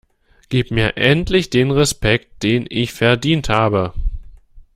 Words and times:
Gib 0.49 0.71
mir 0.71 0.97
endlich 0.97 1.51
den 1.51 1.69
Respekt 1.69 2.41
den 2.41 2.65
ich 2.67 2.91
verdient 2.91 3.49
habe! 3.49 3.93